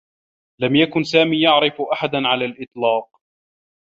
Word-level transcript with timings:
لم 0.61 0.75
يكن 0.75 1.03
سامي 1.03 1.41
يعرف 1.41 1.81
أحدا 1.81 2.27
على 2.27 2.45
الإطلاق. 2.45 3.21